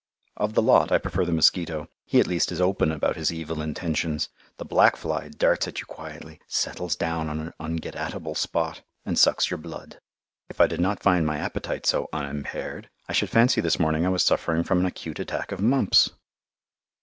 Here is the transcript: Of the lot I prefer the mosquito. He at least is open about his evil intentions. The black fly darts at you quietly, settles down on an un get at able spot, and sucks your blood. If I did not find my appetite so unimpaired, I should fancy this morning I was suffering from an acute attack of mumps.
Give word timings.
Of 0.35 0.55
the 0.55 0.63
lot 0.63 0.91
I 0.91 0.97
prefer 0.97 1.25
the 1.25 1.31
mosquito. 1.31 1.87
He 2.05 2.19
at 2.19 2.25
least 2.25 2.51
is 2.51 2.59
open 2.59 2.91
about 2.91 3.17
his 3.17 3.31
evil 3.31 3.61
intentions. 3.61 4.29
The 4.57 4.65
black 4.65 4.95
fly 4.95 5.29
darts 5.29 5.67
at 5.67 5.79
you 5.79 5.85
quietly, 5.85 6.39
settles 6.47 6.95
down 6.95 7.29
on 7.29 7.39
an 7.39 7.53
un 7.59 7.75
get 7.75 7.93
at 7.95 8.15
able 8.15 8.33
spot, 8.33 8.81
and 9.05 9.15
sucks 9.19 9.51
your 9.51 9.59
blood. 9.59 9.99
If 10.49 10.59
I 10.59 10.65
did 10.65 10.81
not 10.81 11.03
find 11.03 11.23
my 11.23 11.37
appetite 11.37 11.85
so 11.85 12.07
unimpaired, 12.11 12.89
I 13.07 13.13
should 13.13 13.29
fancy 13.29 13.61
this 13.61 13.77
morning 13.79 14.03
I 14.03 14.09
was 14.09 14.23
suffering 14.23 14.63
from 14.63 14.79
an 14.79 14.87
acute 14.87 15.19
attack 15.19 15.51
of 15.51 15.61
mumps. 15.61 16.09